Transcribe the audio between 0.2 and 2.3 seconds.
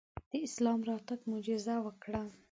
د اسلام راتګ معجزه وکړه.